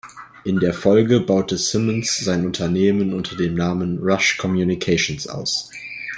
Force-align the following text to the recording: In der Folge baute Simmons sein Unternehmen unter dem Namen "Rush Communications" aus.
In 0.45 0.59
der 0.59 0.73
Folge 0.73 1.19
baute 1.19 1.59
Simmons 1.59 2.17
sein 2.17 2.43
Unternehmen 2.43 3.13
unter 3.13 3.35
dem 3.35 3.53
Namen 3.53 3.99
"Rush 3.99 4.35
Communications" 4.37 5.27
aus. 5.27 5.69